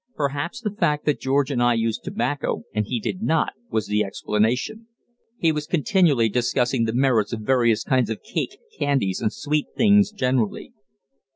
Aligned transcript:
Perhaps 0.15 0.61
the 0.61 0.71
fact 0.73 1.05
that 1.05 1.19
George 1.19 1.51
and 1.51 1.61
I 1.61 1.75
used 1.75 2.03
tobacco 2.03 2.63
and 2.73 2.87
he 2.87 2.99
did 2.99 3.21
not, 3.21 3.53
was 3.69 3.85
the 3.85 4.03
explanation. 4.03 4.87
He 5.37 5.51
was 5.51 5.67
continually 5.67 6.27
discussing 6.27 6.85
the 6.85 6.93
merits 6.95 7.33
of 7.33 7.41
various 7.41 7.83
kinds 7.83 8.09
of 8.09 8.23
cake, 8.23 8.57
candies, 8.79 9.21
and 9.21 9.31
sweet 9.31 9.67
things 9.77 10.11
generally. 10.11 10.73